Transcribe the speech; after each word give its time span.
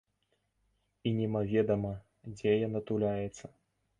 І 1.09 1.11
немаведама, 1.17 1.93
дзе 2.37 2.57
яна 2.67 2.79
туляецца. 2.91 3.45